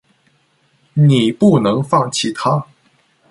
[0.95, 2.65] 你不能放弃她。